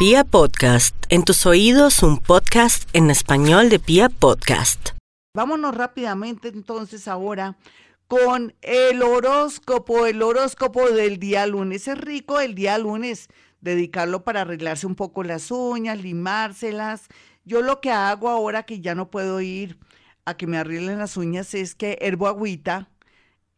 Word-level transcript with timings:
Pia 0.00 0.24
Podcast, 0.24 0.96
en 1.10 1.24
tus 1.24 1.44
oídos 1.44 2.02
un 2.02 2.16
podcast 2.16 2.88
en 2.94 3.10
español 3.10 3.68
de 3.68 3.78
Pia 3.78 4.08
Podcast. 4.08 4.92
Vámonos 5.34 5.74
rápidamente 5.74 6.48
entonces 6.48 7.06
ahora 7.06 7.58
con 8.08 8.54
el 8.62 9.02
horóscopo, 9.02 10.06
el 10.06 10.22
horóscopo 10.22 10.88
del 10.88 11.18
día 11.18 11.46
lunes. 11.46 11.86
Es 11.86 11.98
rico 11.98 12.40
el 12.40 12.54
día 12.54 12.78
lunes 12.78 13.28
dedicarlo 13.60 14.24
para 14.24 14.40
arreglarse 14.40 14.86
un 14.86 14.94
poco 14.94 15.22
las 15.22 15.50
uñas, 15.50 16.00
limárselas. 16.00 17.08
Yo 17.44 17.60
lo 17.60 17.82
que 17.82 17.90
hago 17.90 18.30
ahora 18.30 18.62
que 18.62 18.80
ya 18.80 18.94
no 18.94 19.10
puedo 19.10 19.42
ir 19.42 19.78
a 20.24 20.34
que 20.34 20.46
me 20.46 20.56
arreglen 20.56 20.98
las 20.98 21.18
uñas 21.18 21.52
es 21.52 21.74
que 21.74 21.98
herbo 22.00 22.26
agüita. 22.26 22.88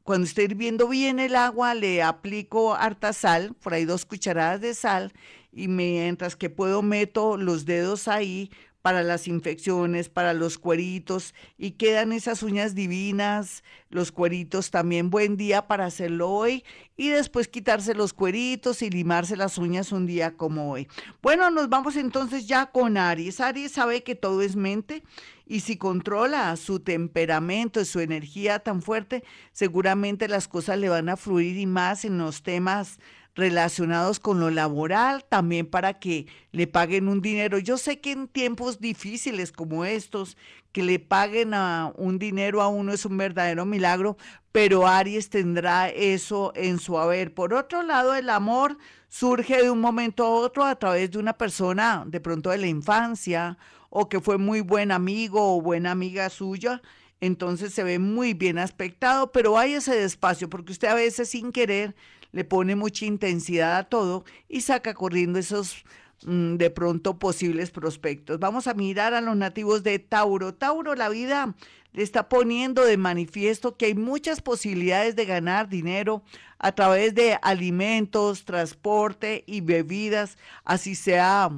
Cuando 0.03 0.27
estoy 0.27 0.45
hirviendo 0.45 0.89
bien 0.89 1.21
el 1.21 1.37
agua, 1.37 1.75
le 1.75 2.02
aplico 2.02 2.75
harta 2.75 3.12
sal, 3.12 3.55
por 3.55 3.73
ahí 3.73 3.84
dos 3.84 4.05
cucharadas 4.05 4.61
de 4.61 4.75
sal, 4.75 5.12
y 5.52 5.69
mientras 5.69 6.34
que 6.34 6.51
puedo 6.51 6.82
meto 6.82 7.37
los 7.37 7.66
dedos 7.66 8.09
ahí 8.09 8.51
para 8.82 9.04
las 9.04 9.28
infecciones, 9.28 10.09
para 10.09 10.34
los 10.34 10.59
cueritos 10.59 11.34
y 11.56 11.73
quedan 11.73 12.12
esas 12.12 12.42
uñas 12.42 12.74
divinas, 12.74 13.62
los 13.88 14.10
cueritos 14.10 14.70
también 14.70 15.09
buen 15.09 15.36
día 15.36 15.68
para 15.68 15.86
hacerlo 15.86 16.28
hoy 16.30 16.64
y 16.96 17.09
después 17.09 17.48
quitarse 17.48 17.95
los 17.95 18.12
cueritos 18.12 18.82
y 18.82 18.90
limarse 18.90 19.37
las 19.37 19.56
uñas 19.56 19.92
un 19.92 20.06
día 20.06 20.37
como 20.37 20.70
hoy. 20.70 20.88
Bueno, 21.23 21.50
nos 21.50 21.68
vamos 21.68 21.96
entonces 21.96 22.46
ya 22.46 22.66
con 22.66 22.96
Aries. 22.96 23.40
Aries 23.40 23.73
sabe 23.73 24.02
que 24.02 24.16
todo 24.16 24.42
es 24.42 24.56
mente 24.56 25.02
y 25.46 25.60
si 25.60 25.76
controla 25.76 26.56
su 26.56 26.80
temperamento 26.80 27.80
y 27.80 27.84
su 27.84 28.01
energía 28.01 28.59
tan 28.59 28.82
fuerte, 28.82 29.23
seguramente 29.52 30.26
las 30.26 30.48
cosas 30.48 30.78
le 30.78 30.88
van 30.88 31.09
a 31.09 31.16
fluir 31.16 31.56
y 31.56 31.66
más 31.66 32.04
en 32.04 32.18
los 32.18 32.42
temas 32.42 32.98
relacionados 33.34 34.20
con 34.20 34.41
lo 34.41 34.50
laboral, 34.50 35.24
también 35.28 35.66
para 35.66 35.98
que 35.98 36.27
le 36.50 36.66
paguen 36.66 37.09
un 37.09 37.23
dinero. 37.23 37.59
Yo 37.59 37.78
sé 37.78 38.00
que 38.00 38.12
en 38.12 38.28
tiempos 38.28 38.80
difíciles 38.80 39.52
como 39.52 39.84
estos, 39.84 40.37
que 40.73 40.82
le 40.82 40.98
paguen 40.98 41.54
a 41.54 41.92
un 41.96 42.18
dinero 42.18 42.62
a 42.62 42.68
uno 42.68 42.92
es 42.92 43.04
un 43.04 43.16
verdadero 43.16 43.65
milagro, 43.65 44.16
pero 44.52 44.87
Aries 44.87 45.30
tendrá 45.30 45.88
eso 45.88 46.52
en 46.54 46.79
su 46.79 46.98
haber. 46.98 47.32
Por 47.34 47.54
otro 47.54 47.82
lado, 47.82 48.15
el 48.15 48.29
amor 48.30 48.79
surge 49.09 49.62
de 49.62 49.70
un 49.70 49.80
momento 49.80 50.24
a 50.24 50.30
otro 50.30 50.64
a 50.64 50.76
través 50.76 51.10
de 51.10 51.18
una 51.18 51.35
persona, 51.35 52.04
de 52.07 52.20
pronto 52.20 52.51
de 52.51 52.59
la 52.59 52.66
infancia, 52.66 53.59
o 53.90 54.09
que 54.09 54.20
fue 54.20 54.38
muy 54.38 54.62
buen 54.62 54.90
amigo 54.90 55.57
o 55.57 55.60
buena 55.60 55.90
amiga 55.90 56.30
suya, 56.30 56.80
entonces 57.20 57.73
se 57.73 57.85
ve 57.85 57.98
muy 57.98 58.35
bien 58.35 58.59
aspectado, 58.59 59.30
pero 59.30 59.59
hay 59.59 59.74
ese 59.74 59.95
despacio, 59.95 60.48
porque 60.48 60.73
usted 60.73 60.88
a 60.88 60.95
veces 60.95 61.29
sin 61.29 61.52
querer 61.52 61.95
le 62.33 62.45
pone 62.45 62.77
mucha 62.77 63.07
intensidad 63.07 63.77
a 63.77 63.85
todo 63.85 64.25
y 64.49 64.62
saca 64.62 64.94
corriendo 64.94 65.38
esos 65.38 65.84
mm, 66.25 66.56
de 66.56 66.71
pronto 66.71 67.19
posibles 67.19 67.71
prospectos. 67.71 68.38
Vamos 68.38 68.66
a 68.66 68.75
mirar 68.75 69.15
a 69.15 69.21
los 69.21 69.37
nativos 69.37 69.83
de 69.83 69.99
Tauro. 69.99 70.55
Tauro, 70.55 70.94
la 70.94 71.09
vida 71.09 71.55
le 71.93 72.03
está 72.03 72.28
poniendo 72.28 72.84
de 72.84 72.97
manifiesto 72.97 73.77
que 73.77 73.87
hay 73.87 73.94
muchas 73.94 74.41
posibilidades 74.41 75.15
de 75.15 75.27
ganar 75.27 75.69
dinero 75.69 76.22
a 76.59 76.72
través 76.72 77.15
de 77.15 77.38
alimentos, 77.43 78.44
transporte 78.44 79.44
y 79.47 79.60
bebidas, 79.60 80.38
así 80.65 80.94
sea 80.94 81.50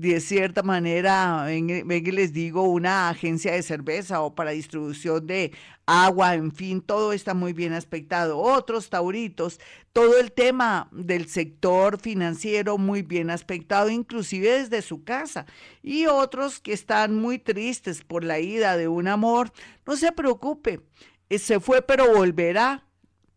de 0.00 0.20
cierta 0.20 0.62
manera, 0.62 1.44
ven, 1.44 1.68
y 1.68 2.00
les 2.12 2.32
digo, 2.32 2.62
una 2.62 3.08
agencia 3.08 3.52
de 3.52 3.62
cerveza 3.62 4.20
o 4.20 4.34
para 4.34 4.52
distribución 4.52 5.26
de 5.26 5.52
agua, 5.86 6.34
en 6.34 6.52
fin, 6.52 6.80
todo 6.80 7.12
está 7.12 7.34
muy 7.34 7.52
bien 7.52 7.72
aspectado. 7.72 8.38
Otros 8.38 8.90
tauritos, 8.90 9.58
todo 9.92 10.20
el 10.20 10.30
tema 10.30 10.88
del 10.92 11.28
sector 11.28 11.98
financiero 12.00 12.78
muy 12.78 13.02
bien 13.02 13.28
aspectado, 13.30 13.90
inclusive 13.90 14.60
desde 14.60 14.82
su 14.82 15.02
casa. 15.02 15.46
Y 15.82 16.06
otros 16.06 16.60
que 16.60 16.72
están 16.72 17.16
muy 17.16 17.40
tristes 17.40 18.04
por 18.04 18.22
la 18.22 18.38
ida 18.38 18.76
de 18.76 18.86
un 18.86 19.08
amor, 19.08 19.52
no 19.84 19.96
se 19.96 20.12
preocupe, 20.12 20.80
eh, 21.28 21.38
se 21.40 21.58
fue 21.58 21.82
pero 21.82 22.14
volverá. 22.14 22.84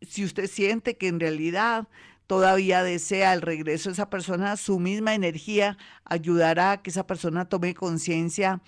Si 0.01 0.23
usted 0.23 0.47
siente 0.47 0.97
que 0.97 1.07
en 1.07 1.19
realidad 1.19 1.87
todavía 2.31 2.81
desea 2.81 3.33
el 3.33 3.41
regreso 3.41 3.89
de 3.89 3.93
esa 3.93 4.09
persona, 4.09 4.55
su 4.55 4.79
misma 4.79 5.15
energía 5.15 5.77
ayudará 6.05 6.71
a 6.71 6.81
que 6.81 6.89
esa 6.89 7.05
persona 7.05 7.49
tome 7.49 7.73
conciencia 7.73 8.61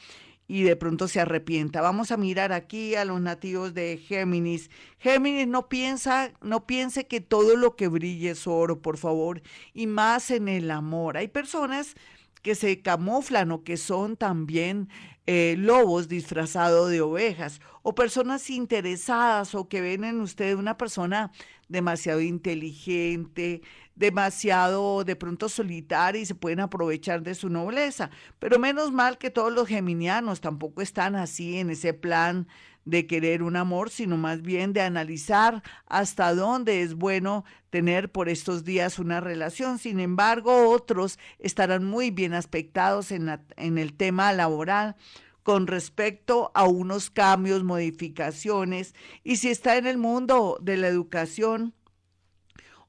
y 0.50 0.64
de 0.64 0.76
pronto 0.76 1.08
se 1.08 1.22
arrepienta. 1.22 1.80
Vamos 1.80 2.12
a 2.12 2.18
mirar 2.18 2.52
aquí 2.52 2.96
a 2.96 3.06
los 3.06 3.22
nativos 3.22 3.74
de 3.74 4.04
Géminis. 4.06 4.70
Géminis 5.00 5.48
no 5.48 5.70
piensa, 5.70 6.34
no 6.42 6.68
piense 6.68 7.08
que 7.08 7.22
todo 7.22 7.56
lo 7.56 7.78
que 7.78 7.88
brille 7.88 8.32
es 8.32 8.48
oro, 8.48 8.82
por 8.82 8.98
favor, 8.98 9.42
y 9.74 9.88
más 9.88 10.30
en 10.30 10.50
el 10.50 10.70
amor. 10.70 11.16
Hay 11.16 11.30
personas 11.30 11.96
que 12.44 12.54
se 12.54 12.82
camuflan 12.82 13.52
o 13.52 13.64
que 13.64 13.78
son 13.78 14.18
también 14.18 14.90
eh, 15.26 15.56
lobos 15.58 16.10
disfrazados 16.10 16.92
de 16.92 17.02
ovejas, 17.02 17.62
o 17.82 17.96
personas 17.96 18.50
interesadas 18.50 19.56
o 19.56 19.70
que 19.70 19.80
ven 19.80 20.04
en 20.04 20.20
usted 20.20 20.56
una 20.56 20.78
persona 20.78 21.32
demasiado 21.70 22.20
inteligente, 22.20 23.62
demasiado 23.96 25.06
de 25.06 25.16
pronto 25.16 25.48
solitaria 25.48 26.22
y 26.22 26.26
se 26.26 26.36
pueden 26.36 26.60
aprovechar 26.60 27.24
de 27.24 27.36
su 27.36 27.50
nobleza. 27.50 28.10
Pero 28.40 28.60
menos 28.60 28.92
mal 28.92 29.18
que 29.18 29.30
todos 29.30 29.54
los 29.54 29.68
geminianos 29.68 30.42
tampoco 30.42 30.82
están 30.82 31.16
así 31.16 31.58
en 31.58 31.70
ese 31.70 31.94
plan 31.94 32.48
de 32.86 33.08
querer 33.08 33.44
un 33.44 33.56
amor, 33.56 33.90
sino 33.90 34.18
más 34.18 34.42
bien 34.42 34.74
de 34.74 34.82
analizar 34.82 35.64
hasta 35.86 36.34
dónde 36.36 36.82
es 36.82 36.96
bueno 36.96 37.46
tener 37.70 38.12
por 38.12 38.30
estos 38.30 38.64
días 38.64 39.00
una 39.00 39.22
relación. 39.22 39.80
Sin 39.80 40.00
embargo, 40.00 40.70
otros 40.70 41.20
estarán 41.40 41.86
muy 41.86 42.12
bien 42.12 42.34
aspectados 42.34 43.12
en, 43.12 43.30
en 43.58 43.78
el 43.78 43.94
tema 43.94 44.34
laboral 44.34 44.96
con 45.44 45.68
respecto 45.68 46.52
a 46.54 46.66
unos 46.66 47.10
cambios, 47.10 47.64
modificaciones, 47.64 48.96
y 49.24 49.36
si 49.36 49.50
está 49.50 49.78
en 49.78 49.86
el 49.86 49.98
mundo 49.98 50.58
de 50.62 50.78
la 50.78 50.88
educación 50.88 51.74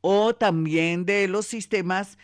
o 0.00 0.34
también 0.34 1.04
de 1.04 1.26
los 1.28 1.46
sistemas, 1.46 2.18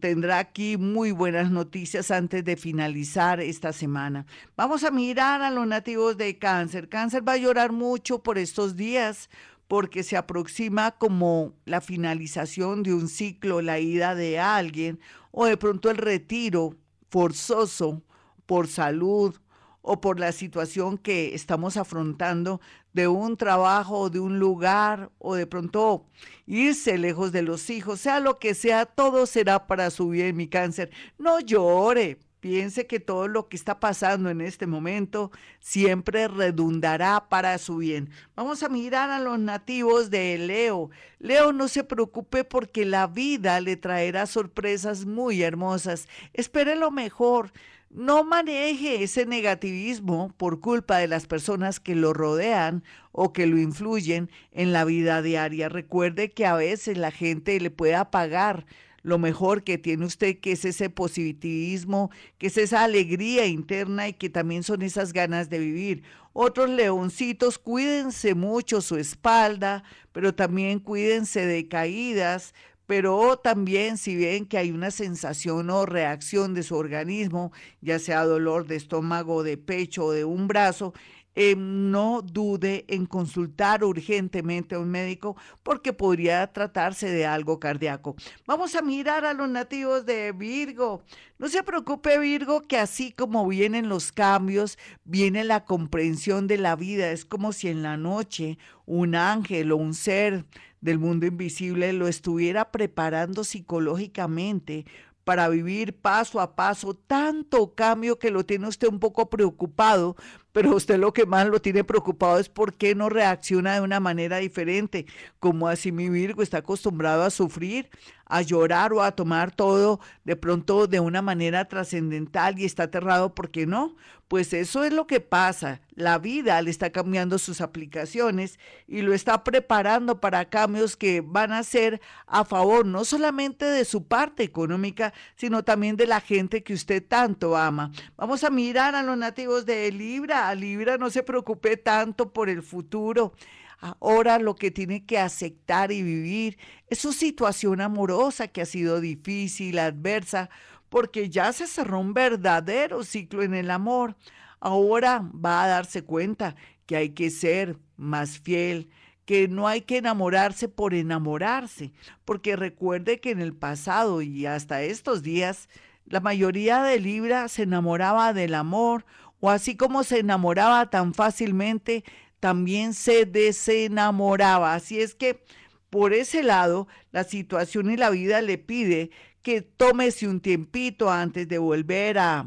tendrá 0.00 0.38
aquí 0.38 0.76
muy 0.76 1.10
buenas 1.10 1.50
noticias 1.50 2.12
antes 2.12 2.44
de 2.44 2.56
finalizar 2.56 3.40
esta 3.40 3.72
semana. 3.72 4.24
Vamos 4.56 4.84
a 4.84 4.92
mirar 4.92 5.42
a 5.42 5.50
los 5.50 5.66
nativos 5.66 6.16
de 6.16 6.38
cáncer. 6.38 6.88
Cáncer 6.88 7.26
va 7.26 7.32
a 7.32 7.38
llorar 7.38 7.72
mucho 7.72 8.22
por 8.22 8.38
estos 8.38 8.76
días 8.76 9.28
porque 9.66 10.04
se 10.04 10.16
aproxima 10.16 10.92
como 10.92 11.52
la 11.64 11.80
finalización 11.80 12.84
de 12.84 12.94
un 12.94 13.08
ciclo, 13.08 13.60
la 13.60 13.80
ida 13.80 14.14
de 14.14 14.38
alguien 14.38 15.00
o 15.32 15.46
de 15.46 15.56
pronto 15.56 15.90
el 15.90 15.96
retiro 15.96 16.76
forzoso 17.10 18.02
por 18.46 18.68
salud 18.68 19.34
o 19.82 20.00
por 20.00 20.20
la 20.20 20.30
situación 20.30 20.96
que 20.98 21.34
estamos 21.34 21.76
afrontando 21.76 22.60
de 22.96 23.08
un 23.08 23.36
trabajo, 23.36 24.08
de 24.08 24.20
un 24.20 24.38
lugar 24.38 25.10
o 25.18 25.34
de 25.34 25.46
pronto 25.46 26.06
irse 26.46 26.96
lejos 26.96 27.30
de 27.30 27.42
los 27.42 27.68
hijos, 27.68 28.00
sea 28.00 28.20
lo 28.20 28.38
que 28.38 28.54
sea, 28.54 28.86
todo 28.86 29.26
será 29.26 29.66
para 29.66 29.90
su 29.90 30.08
bien, 30.08 30.34
mi 30.34 30.48
cáncer. 30.48 30.90
No 31.18 31.38
llore, 31.40 32.18
piense 32.40 32.86
que 32.86 32.98
todo 32.98 33.28
lo 33.28 33.50
que 33.50 33.56
está 33.58 33.80
pasando 33.80 34.30
en 34.30 34.40
este 34.40 34.66
momento 34.66 35.30
siempre 35.60 36.26
redundará 36.26 37.28
para 37.28 37.58
su 37.58 37.76
bien. 37.76 38.08
Vamos 38.34 38.62
a 38.62 38.70
mirar 38.70 39.10
a 39.10 39.20
los 39.20 39.38
nativos 39.38 40.08
de 40.08 40.38
Leo. 40.38 40.88
Leo, 41.18 41.52
no 41.52 41.68
se 41.68 41.84
preocupe 41.84 42.44
porque 42.44 42.86
la 42.86 43.08
vida 43.08 43.60
le 43.60 43.76
traerá 43.76 44.24
sorpresas 44.24 45.04
muy 45.04 45.42
hermosas. 45.42 46.08
Espere 46.32 46.76
lo 46.76 46.90
mejor. 46.90 47.52
No 47.90 48.24
maneje 48.24 49.02
ese 49.02 49.26
negativismo 49.26 50.34
por 50.36 50.60
culpa 50.60 50.98
de 50.98 51.08
las 51.08 51.26
personas 51.26 51.80
que 51.80 51.94
lo 51.94 52.12
rodean 52.12 52.84
o 53.12 53.32
que 53.32 53.46
lo 53.46 53.58
influyen 53.58 54.30
en 54.52 54.72
la 54.72 54.84
vida 54.84 55.22
diaria. 55.22 55.68
Recuerde 55.68 56.30
que 56.30 56.46
a 56.46 56.56
veces 56.56 56.98
la 56.98 57.10
gente 57.10 57.58
le 57.60 57.70
puede 57.70 57.94
apagar 57.94 58.66
lo 59.06 59.18
mejor 59.18 59.62
que 59.62 59.78
tiene 59.78 60.04
usted, 60.04 60.40
que 60.40 60.50
es 60.50 60.64
ese 60.64 60.90
positivismo, 60.90 62.10
que 62.38 62.48
es 62.48 62.58
esa 62.58 62.82
alegría 62.82 63.46
interna 63.46 64.08
y 64.08 64.14
que 64.14 64.28
también 64.30 64.64
son 64.64 64.82
esas 64.82 65.12
ganas 65.12 65.48
de 65.48 65.60
vivir. 65.60 66.02
Otros 66.32 66.68
leoncitos, 66.68 67.56
cuídense 67.56 68.34
mucho 68.34 68.80
su 68.80 68.96
espalda, 68.96 69.84
pero 70.10 70.34
también 70.34 70.80
cuídense 70.80 71.46
de 71.46 71.68
caídas, 71.68 72.52
pero 72.86 73.36
también 73.36 73.98
si 73.98 74.16
ven 74.16 74.46
que 74.46 74.58
hay 74.58 74.70
una 74.70 74.90
sensación 74.90 75.70
o 75.70 75.86
reacción 75.86 76.54
de 76.54 76.62
su 76.62 76.76
organismo, 76.76 77.52
ya 77.80 77.98
sea 77.98 78.24
dolor 78.24 78.66
de 78.66 78.76
estómago, 78.76 79.42
de 79.42 79.58
pecho 79.58 80.06
o 80.06 80.12
de 80.12 80.24
un 80.24 80.48
brazo, 80.48 80.94
eh, 81.38 81.54
no 81.54 82.22
dude 82.22 82.86
en 82.88 83.04
consultar 83.04 83.84
urgentemente 83.84 84.74
a 84.74 84.78
un 84.78 84.90
médico 84.90 85.36
porque 85.62 85.92
podría 85.92 86.50
tratarse 86.50 87.10
de 87.10 87.26
algo 87.26 87.60
cardíaco. 87.60 88.16
Vamos 88.46 88.74
a 88.74 88.80
mirar 88.80 89.26
a 89.26 89.34
los 89.34 89.46
nativos 89.46 90.06
de 90.06 90.32
Virgo. 90.32 91.02
No 91.38 91.48
se 91.48 91.62
preocupe 91.62 92.18
Virgo 92.18 92.62
que 92.62 92.78
así 92.78 93.12
como 93.12 93.46
vienen 93.46 93.90
los 93.90 94.12
cambios, 94.12 94.78
viene 95.04 95.44
la 95.44 95.66
comprensión 95.66 96.46
de 96.46 96.56
la 96.56 96.74
vida. 96.74 97.10
Es 97.10 97.26
como 97.26 97.52
si 97.52 97.68
en 97.68 97.82
la 97.82 97.98
noche 97.98 98.56
un 98.86 99.14
ángel 99.14 99.72
o 99.72 99.76
un 99.76 99.92
ser 99.92 100.46
del 100.86 101.00
mundo 101.00 101.26
invisible 101.26 101.92
lo 101.92 102.06
estuviera 102.06 102.70
preparando 102.70 103.42
psicológicamente 103.42 104.86
para 105.24 105.48
vivir 105.48 105.92
paso 105.92 106.40
a 106.40 106.54
paso 106.54 106.94
tanto 106.94 107.74
cambio 107.74 108.20
que 108.20 108.30
lo 108.30 108.46
tiene 108.46 108.68
usted 108.68 108.86
un 108.86 109.00
poco 109.00 109.28
preocupado, 109.28 110.14
pero 110.56 110.74
usted 110.74 110.98
lo 110.98 111.12
que 111.12 111.26
más 111.26 111.46
lo 111.46 111.60
tiene 111.60 111.84
preocupado 111.84 112.38
es 112.38 112.48
por 112.48 112.72
qué 112.72 112.94
no 112.94 113.10
reacciona 113.10 113.74
de 113.74 113.82
una 113.82 114.00
manera 114.00 114.38
diferente, 114.38 115.04
como 115.38 115.68
así 115.68 115.92
mi 115.92 116.08
Virgo 116.08 116.40
está 116.40 116.56
acostumbrado 116.56 117.24
a 117.24 117.30
sufrir, 117.30 117.90
a 118.24 118.40
llorar 118.40 118.94
o 118.94 119.02
a 119.02 119.12
tomar 119.12 119.54
todo 119.54 120.00
de 120.24 120.34
pronto 120.34 120.86
de 120.86 120.98
una 120.98 121.20
manera 121.20 121.66
trascendental 121.66 122.58
y 122.58 122.64
está 122.64 122.84
aterrado, 122.84 123.34
¿por 123.34 123.50
qué 123.50 123.66
no? 123.66 123.96
Pues 124.28 124.52
eso 124.52 124.82
es 124.82 124.92
lo 124.92 125.06
que 125.06 125.20
pasa. 125.20 125.80
La 125.94 126.18
vida 126.18 126.60
le 126.60 126.70
está 126.70 126.90
cambiando 126.90 127.38
sus 127.38 127.60
aplicaciones 127.60 128.58
y 128.88 129.02
lo 129.02 129.14
está 129.14 129.44
preparando 129.44 130.20
para 130.20 130.46
cambios 130.46 130.96
que 130.96 131.20
van 131.20 131.52
a 131.52 131.62
ser 131.62 132.00
a 132.26 132.44
favor 132.44 132.84
no 132.84 133.04
solamente 133.04 133.64
de 133.64 133.84
su 133.84 134.04
parte 134.04 134.42
económica, 134.42 135.14
sino 135.36 135.62
también 135.62 135.96
de 135.96 136.08
la 136.08 136.20
gente 136.20 136.64
que 136.64 136.74
usted 136.74 137.04
tanto 137.06 137.56
ama. 137.56 137.92
Vamos 138.16 138.42
a 138.42 138.50
mirar 138.50 138.96
a 138.96 139.04
los 139.04 139.16
nativos 139.16 139.64
de 139.64 139.92
Libra. 139.92 140.45
Libra 140.54 140.98
no 140.98 141.10
se 141.10 141.22
preocupe 141.22 141.76
tanto 141.76 142.32
por 142.32 142.48
el 142.48 142.62
futuro. 142.62 143.32
Ahora 143.78 144.38
lo 144.38 144.56
que 144.56 144.70
tiene 144.70 145.04
que 145.04 145.18
aceptar 145.18 145.92
y 145.92 146.02
vivir 146.02 146.58
es 146.88 146.98
su 146.98 147.12
situación 147.12 147.80
amorosa 147.80 148.48
que 148.48 148.62
ha 148.62 148.66
sido 148.66 149.00
difícil, 149.00 149.78
adversa 149.78 150.48
porque 150.88 151.28
ya 151.28 151.52
se 151.52 151.66
cerró 151.66 152.00
un 152.00 152.14
verdadero 152.14 153.04
ciclo 153.04 153.42
en 153.42 153.54
el 153.54 153.70
amor. 153.70 154.16
Ahora 154.60 155.28
va 155.32 155.64
a 155.64 155.68
darse 155.68 156.02
cuenta 156.02 156.56
que 156.86 156.96
hay 156.96 157.10
que 157.10 157.30
ser 157.30 157.78
más 157.96 158.38
fiel, 158.38 158.88
que 159.24 159.48
no 159.48 159.66
hay 159.66 159.82
que 159.82 159.98
enamorarse 159.98 160.68
por 160.68 160.94
enamorarse, 160.94 161.92
porque 162.24 162.56
recuerde 162.56 163.20
que 163.20 163.32
en 163.32 163.40
el 163.40 163.52
pasado 163.52 164.22
y 164.22 164.46
hasta 164.46 164.82
estos 164.82 165.22
días, 165.22 165.68
la 166.06 166.20
mayoría 166.20 166.82
de 166.82 167.00
Libra 167.00 167.48
se 167.48 167.64
enamoraba 167.64 168.32
del 168.32 168.54
amor, 168.54 169.04
o 169.40 169.50
así 169.50 169.76
como 169.76 170.04
se 170.04 170.20
enamoraba 170.20 170.90
tan 170.90 171.14
fácilmente, 171.14 172.04
también 172.40 172.94
se 172.94 173.26
desenamoraba. 173.26 174.74
Así 174.74 175.00
es 175.00 175.14
que 175.14 175.42
por 175.90 176.12
ese 176.12 176.42
lado, 176.42 176.88
la 177.12 177.24
situación 177.24 177.90
y 177.90 177.96
la 177.96 178.10
vida 178.10 178.42
le 178.42 178.58
pide 178.58 179.10
que 179.42 179.62
tómese 179.62 180.28
un 180.28 180.40
tiempito 180.40 181.10
antes 181.10 181.48
de 181.48 181.58
volver 181.58 182.18
a 182.18 182.46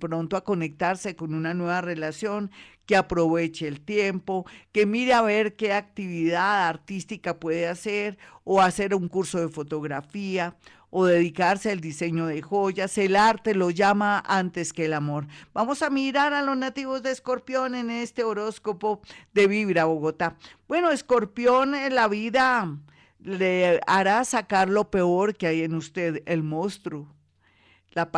pronto 0.00 0.36
a 0.36 0.44
conectarse 0.44 1.16
con 1.16 1.34
una 1.34 1.54
nueva 1.54 1.80
relación, 1.80 2.50
que 2.86 2.96
aproveche 2.96 3.68
el 3.68 3.82
tiempo, 3.82 4.46
que 4.72 4.86
mire 4.86 5.12
a 5.12 5.20
ver 5.20 5.56
qué 5.56 5.74
actividad 5.74 6.68
artística 6.68 7.38
puede 7.38 7.68
hacer 7.68 8.16
o 8.44 8.62
hacer 8.62 8.94
un 8.94 9.08
curso 9.08 9.38
de 9.38 9.50
fotografía 9.50 10.56
o 10.90 11.04
dedicarse 11.06 11.70
al 11.70 11.80
diseño 11.80 12.26
de 12.26 12.42
joyas. 12.42 12.96
El 12.98 13.16
arte 13.16 13.54
lo 13.54 13.70
llama 13.70 14.22
antes 14.26 14.72
que 14.72 14.86
el 14.86 14.94
amor. 14.94 15.26
Vamos 15.52 15.82
a 15.82 15.90
mirar 15.90 16.32
a 16.32 16.42
los 16.42 16.56
nativos 16.56 17.02
de 17.02 17.10
Escorpión 17.10 17.74
en 17.74 17.90
este 17.90 18.24
horóscopo 18.24 19.00
de 19.34 19.46
Vibra 19.46 19.84
Bogotá. 19.84 20.36
Bueno, 20.66 20.90
Escorpión 20.90 21.74
en 21.74 21.94
la 21.94 22.08
vida 22.08 22.78
le 23.20 23.80
hará 23.86 24.24
sacar 24.24 24.68
lo 24.68 24.90
peor 24.90 25.36
que 25.36 25.46
hay 25.46 25.62
en 25.62 25.74
usted, 25.74 26.22
el 26.26 26.42
monstruo, 26.42 27.14
la, 27.92 28.10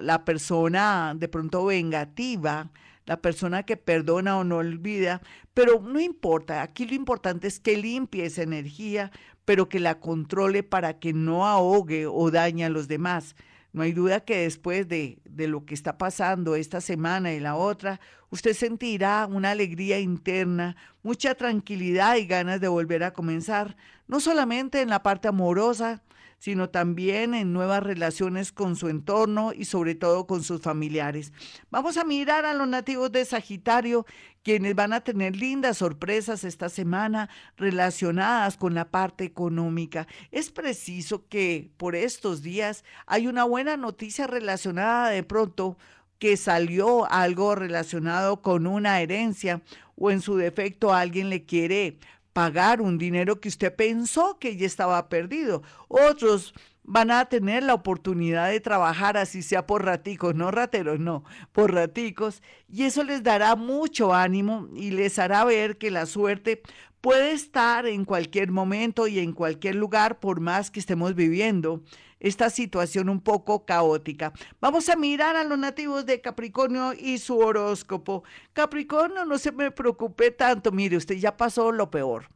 la, 0.00 0.24
persona 0.24 1.14
de 1.16 1.28
pronto 1.28 1.64
vengativa, 1.64 2.70
la 3.04 3.20
persona 3.20 3.64
que 3.64 3.76
perdona 3.76 4.38
o 4.38 4.44
no 4.44 4.58
olvida, 4.58 5.20
pero 5.54 5.80
no 5.80 5.98
importa, 5.98 6.62
aquí 6.62 6.86
lo 6.86 6.94
importante 6.94 7.48
es 7.48 7.58
que 7.58 7.76
limpie 7.76 8.26
esa 8.26 8.42
energía, 8.42 9.10
pero 9.44 9.68
que 9.68 9.80
la 9.80 10.00
controle 10.00 10.62
para 10.62 10.98
que 10.98 11.12
no 11.12 11.46
ahogue 11.46 12.06
o 12.06 12.30
dañe 12.30 12.64
a 12.64 12.70
los 12.70 12.88
demás. 12.88 13.34
No 13.72 13.82
hay 13.82 13.92
duda 13.92 14.20
que 14.20 14.38
después 14.38 14.86
de, 14.88 15.18
de, 15.24 15.48
lo 15.48 15.64
que 15.64 15.74
está 15.74 15.96
pasando 15.96 16.56
esta 16.56 16.80
semana 16.80 17.32
y 17.32 17.40
la 17.40 17.56
otra, 17.56 18.00
usted 18.30 18.52
sentirá 18.52 19.26
una 19.26 19.52
alegría 19.52 19.98
interna, 19.98 20.76
mucha 21.02 21.34
tranquilidad 21.34 22.16
y 22.16 22.26
ganas 22.26 22.60
de 22.60 22.68
volver 22.68 23.02
a 23.02 23.14
comenzar, 23.14 23.76
no 24.06 24.20
solamente 24.20 24.82
en 24.82 24.90
la 24.90 25.02
parte 25.02 25.28
amorosa, 25.28 26.02
sino 26.42 26.70
también 26.70 27.34
en 27.34 27.52
nuevas 27.52 27.84
relaciones 27.84 28.50
con 28.50 28.74
su 28.74 28.88
entorno 28.88 29.52
y 29.54 29.64
sobre 29.64 29.94
todo 29.94 30.26
con 30.26 30.42
sus 30.42 30.60
familiares. 30.60 31.32
Vamos 31.70 31.96
a 31.96 32.04
mirar 32.04 32.46
a 32.46 32.52
los 32.52 32.66
nativos 32.66 33.12
de 33.12 33.24
Sagitario, 33.24 34.06
quienes 34.42 34.74
van 34.74 34.92
a 34.92 35.02
tener 35.02 35.36
lindas 35.36 35.78
sorpresas 35.78 36.42
esta 36.42 36.68
semana 36.68 37.30
relacionadas 37.56 38.56
con 38.56 38.74
la 38.74 38.90
parte 38.90 39.22
económica. 39.22 40.08
Es 40.32 40.50
preciso 40.50 41.28
que 41.28 41.70
por 41.76 41.94
estos 41.94 42.42
días 42.42 42.82
hay 43.06 43.28
una 43.28 43.44
buena 43.44 43.76
noticia 43.76 44.26
relacionada 44.26 45.10
de 45.10 45.22
pronto 45.22 45.78
que 46.18 46.36
salió 46.36 47.08
algo 47.08 47.54
relacionado 47.54 48.42
con 48.42 48.66
una 48.66 49.00
herencia 49.00 49.62
o 49.94 50.10
en 50.10 50.20
su 50.20 50.36
defecto 50.36 50.92
alguien 50.92 51.30
le 51.30 51.44
quiere 51.44 52.00
pagar 52.32 52.80
un 52.80 52.98
dinero 52.98 53.40
que 53.40 53.48
usted 53.48 53.74
pensó 53.74 54.38
que 54.38 54.56
ya 54.56 54.66
estaba 54.66 55.08
perdido. 55.08 55.62
Otros 55.88 56.54
van 56.84 57.10
a 57.10 57.26
tener 57.26 57.62
la 57.62 57.74
oportunidad 57.74 58.50
de 58.50 58.60
trabajar 58.60 59.16
así 59.16 59.42
sea 59.42 59.66
por 59.66 59.84
raticos, 59.84 60.34
no 60.34 60.50
rateros, 60.50 60.98
no, 60.98 61.24
por 61.52 61.72
raticos, 61.72 62.42
y 62.68 62.84
eso 62.84 63.04
les 63.04 63.22
dará 63.22 63.54
mucho 63.54 64.12
ánimo 64.12 64.68
y 64.74 64.90
les 64.90 65.18
hará 65.18 65.44
ver 65.44 65.78
que 65.78 65.90
la 65.90 66.06
suerte 66.06 66.62
puede 67.00 67.32
estar 67.32 67.86
en 67.86 68.04
cualquier 68.04 68.50
momento 68.50 69.06
y 69.06 69.18
en 69.18 69.32
cualquier 69.32 69.74
lugar 69.74 70.20
por 70.20 70.40
más 70.40 70.70
que 70.70 70.80
estemos 70.80 71.14
viviendo 71.14 71.82
esta 72.22 72.50
situación 72.50 73.08
un 73.08 73.20
poco 73.20 73.66
caótica. 73.66 74.32
Vamos 74.60 74.88
a 74.88 74.94
mirar 74.94 75.34
a 75.34 75.42
los 75.42 75.58
nativos 75.58 76.06
de 76.06 76.20
Capricornio 76.20 76.94
y 76.94 77.18
su 77.18 77.36
horóscopo. 77.36 78.22
Capricornio, 78.52 79.24
no 79.24 79.38
se 79.38 79.50
me 79.50 79.72
preocupe 79.72 80.30
tanto, 80.30 80.70
mire, 80.70 80.96
usted 80.96 81.16
ya 81.16 81.36
pasó 81.36 81.72
lo 81.72 81.90
peor. 81.90 82.28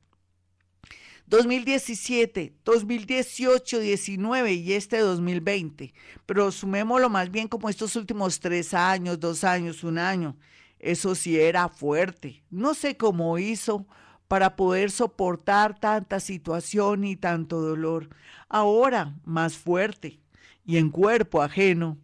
2017, 1.29 2.57
2018, 2.65 3.79
19 3.79 4.53
y 4.55 4.73
este 4.73 4.99
2020. 4.99 5.95
Pero 6.27 6.51
sumémoslo 6.51 7.09
más 7.09 7.31
bien 7.31 7.47
como 7.47 7.69
estos 7.69 7.95
últimos 7.95 8.41
tres 8.41 8.75
años, 8.75 9.21
dos 9.21 9.45
años, 9.45 9.85
un 9.85 9.99
año. 9.99 10.37
Eso 10.81 11.15
sí 11.15 11.39
era 11.39 11.69
fuerte. 11.69 12.43
No 12.51 12.75
sé 12.75 12.97
cómo 12.97 13.39
hizo 13.39 13.87
para 14.29 14.57
poder 14.57 14.91
soportar 14.91 15.79
tanta 15.79 16.21
situación 16.21 17.05
y 17.05 17.17
tanto 17.17 17.61
dolor. 17.61 18.09
Ahora, 18.49 19.15
más 19.25 19.57
fuerte 19.57 20.21
y 20.65 20.79
en 20.79 20.91
cuerpo 20.91 21.43
ajeno, 21.43 21.99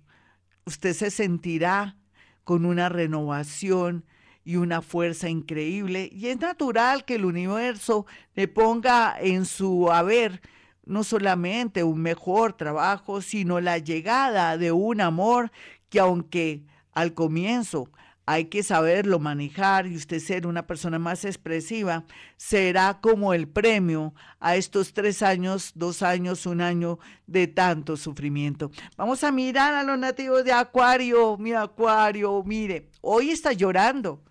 usted 0.64 0.92
se 0.94 1.10
sentirá 1.10 1.96
con 2.44 2.64
una 2.64 2.88
renovación 2.88 4.04
y 4.44 4.56
una 4.56 4.82
fuerza 4.82 5.28
increíble 5.28 6.08
y 6.12 6.26
es 6.28 6.40
natural 6.40 7.04
que 7.04 7.14
el 7.14 7.24
universo 7.24 8.06
le 8.34 8.48
ponga 8.48 9.16
en 9.20 9.44
su 9.44 9.90
haber 9.90 10.40
no 10.84 11.04
solamente 11.04 11.84
un 11.84 12.00
mejor 12.00 12.54
trabajo, 12.54 13.20
sino 13.20 13.60
la 13.60 13.78
llegada 13.78 14.58
de 14.58 14.72
un 14.72 15.00
amor 15.00 15.52
que 15.88 16.00
aunque 16.00 16.64
al 16.92 17.14
comienzo 17.14 17.88
hay 18.32 18.46
que 18.46 18.62
saberlo 18.62 19.18
manejar 19.18 19.86
y 19.86 19.96
usted 19.96 20.18
ser 20.18 20.46
una 20.46 20.66
persona 20.66 20.98
más 20.98 21.24
expresiva, 21.24 22.04
será 22.36 23.00
como 23.00 23.34
el 23.34 23.46
premio 23.46 24.14
a 24.40 24.56
estos 24.56 24.94
tres 24.94 25.22
años, 25.22 25.72
dos 25.74 26.02
años, 26.02 26.46
un 26.46 26.60
año 26.60 26.98
de 27.26 27.46
tanto 27.46 27.96
sufrimiento. 27.96 28.70
Vamos 28.96 29.22
a 29.22 29.32
mirar 29.32 29.74
a 29.74 29.82
los 29.82 29.98
nativos 29.98 30.44
de 30.44 30.52
Acuario, 30.52 31.36
mi 31.36 31.52
Acuario, 31.52 32.42
mire, 32.44 32.88
hoy 33.02 33.30
está 33.30 33.52
llorando, 33.52 34.22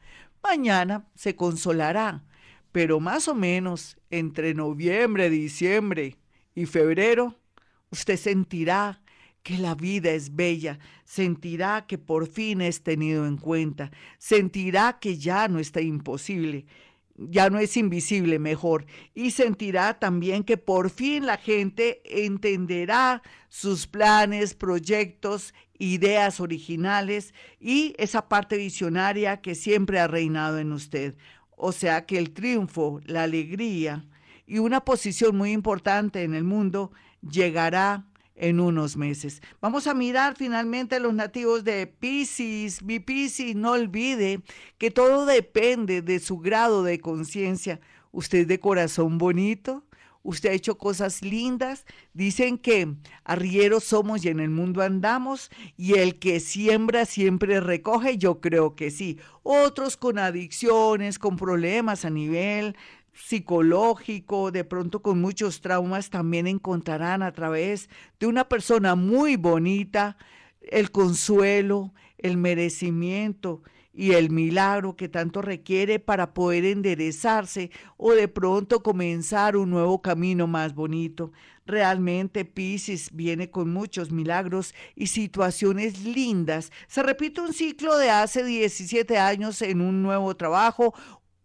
mañana 0.43 1.08
se 1.15 1.36
consolará, 1.36 2.24
pero 2.72 3.00
más 3.00 3.27
o 3.27 3.36
menos 3.36 3.98
entre 4.10 4.53
noviembre, 4.55 5.29
diciembre 5.29 6.17
y 6.55 6.65
febrero, 6.65 7.36
usted 7.91 8.17
sentirá 8.17 9.00
que 9.43 9.57
la 9.57 9.75
vida 9.75 10.12
es 10.12 10.36
bella, 10.36 10.79
sentirá 11.03 11.86
que 11.88 11.98
por 11.98 12.27
fin 12.27 12.62
es 12.62 12.83
tenido 12.83 13.25
en 13.25 13.38
cuenta, 13.38 13.91
sentirá 14.17 15.00
que 15.00 15.17
ya 15.17 15.48
no 15.48 15.60
está 15.60 15.81
imposible, 15.81 16.65
ya 17.15 17.50
no 17.50 17.60
es 17.60 17.77
invisible 17.77 18.39
mejor, 18.39 18.86
y 19.13 19.31
sentirá 19.31 20.00
también 20.00 20.43
que 20.43 20.57
por 20.57 20.89
fin 20.89 21.25
la 21.25 21.38
gente 21.38 22.01
entenderá 22.05 23.21
sus 23.50 23.88
planes, 23.88 24.53
proyectos, 24.53 25.53
ideas 25.77 26.39
originales 26.39 27.33
y 27.60 27.95
esa 27.98 28.29
parte 28.29 28.57
visionaria 28.57 29.41
que 29.41 29.55
siempre 29.55 30.00
ha 30.00 30.07
reinado 30.07 30.60
en 30.60 30.71
usted. 30.71 31.15
O 31.57 31.71
sea 31.71 32.05
que 32.05 32.17
el 32.17 32.31
triunfo, 32.31 33.01
la 33.05 33.24
alegría 33.24 34.05
y 34.45 34.60
una 34.60 34.86
posición 34.86 35.36
muy 35.36 35.51
importante 35.51 36.24
en 36.24 36.33
el 36.33 36.43
mundo 36.43 36.91
llegará 37.27 38.05
en 38.41 38.60
unos 38.60 38.98
meses. 38.98 39.41
Vamos 39.62 39.86
a 39.86 39.93
mirar 39.93 40.36
finalmente 40.36 40.95
a 40.95 41.00
los 41.00 41.13
nativos 41.13 41.63
de 41.63 41.86
Pisces. 41.86 42.81
Mi 42.81 43.00
Pisces, 43.00 43.55
no 43.55 43.74
olvide 43.74 44.41
que 44.79 44.89
todo 44.89 45.27
depende 45.27 46.01
de 46.01 46.19
su 46.19 46.39
grado 46.39 46.83
de 46.83 47.00
conciencia. 47.00 47.79
Usted 48.12 48.48
de 48.48 48.60
corazón 48.60 49.19
bonito, 49.19 49.86
usted 50.24 50.50
ha 50.50 50.53
hecho 50.53 50.79
cosas 50.79 51.21
lindas. 51.21 51.86
Dicen 52.15 52.57
que 52.57 52.95
arrieros 53.24 53.83
somos 53.83 54.25
y 54.25 54.29
en 54.29 54.39
el 54.39 54.50
mundo 54.50 54.81
andamos 54.81 55.51
y 55.77 56.00
el 56.00 56.17
que 56.17 56.39
siembra 56.39 57.05
siempre 57.05 57.60
recoge, 57.60 58.17
yo 58.17 58.41
creo 58.41 58.75
que 58.75 58.89
sí. 58.89 59.19
Otros 59.43 59.98
con 59.98 60.17
adicciones, 60.17 61.19
con 61.19 61.38
problemas 61.38 62.05
a 62.05 62.10
nivel 62.10 62.75
psicológico, 63.13 64.51
de 64.51 64.63
pronto 64.63 65.01
con 65.01 65.21
muchos 65.21 65.61
traumas, 65.61 66.09
también 66.09 66.47
encontrarán 66.47 67.23
a 67.23 67.31
través 67.31 67.89
de 68.19 68.27
una 68.27 68.47
persona 68.47 68.95
muy 68.95 69.35
bonita 69.35 70.17
el 70.61 70.91
consuelo, 70.91 71.93
el 72.17 72.37
merecimiento 72.37 73.63
y 73.93 74.11
el 74.11 74.29
milagro 74.29 74.95
que 74.95 75.09
tanto 75.09 75.41
requiere 75.41 75.99
para 75.99 76.33
poder 76.33 76.65
enderezarse 76.65 77.71
o 77.97 78.11
de 78.13 78.27
pronto 78.27 78.81
comenzar 78.81 79.57
un 79.57 79.69
nuevo 79.69 80.01
camino 80.01 80.47
más 80.47 80.73
bonito. 80.73 81.31
Realmente 81.65 82.45
Pisces 82.45 83.09
viene 83.13 83.49
con 83.49 83.71
muchos 83.71 84.11
milagros 84.11 84.73
y 84.95 85.07
situaciones 85.07 86.03
lindas. 86.03 86.71
Se 86.87 87.03
repite 87.03 87.41
un 87.41 87.53
ciclo 87.53 87.97
de 87.97 88.09
hace 88.09 88.43
17 88.43 89.17
años 89.17 89.61
en 89.61 89.81
un 89.81 90.01
nuevo 90.01 90.35
trabajo 90.35 90.93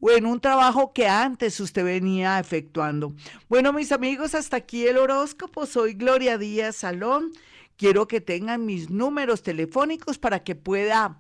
o 0.01 0.11
en 0.11 0.27
un 0.27 0.41
trabajo 0.41 0.93
que 0.93 1.09
antes 1.09 1.59
usted 1.61 1.85
venía 1.85 2.39
efectuando. 2.39 3.15
Bueno, 3.49 3.73
mis 3.73 3.93
amigos, 3.93 4.35
hasta 4.35 4.59
aquí 4.59 4.87
el 4.87 4.99
horóscopo. 4.99 5.67
Soy 5.67 5.95
Gloria 5.95 6.39
Díaz 6.39 6.77
Salón. 6.77 7.33
Quiero 7.77 8.09
que 8.09 8.21
tengan 8.21 8.65
mis 8.65 8.91
números 8.91 9.43
telefónicos 9.43 10.19
para 10.19 10.43
que 10.43 10.55
pueda 10.55 11.19